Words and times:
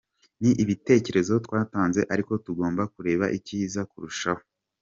Ni 0.41 0.51
ibitekerezo 0.63 1.33
twatanze 1.45 2.01
ariko 2.13 2.31
tugomba 2.45 2.83
kureba 2.93 3.25
icyiza 3.37 3.79
kurushaho. 3.91 4.41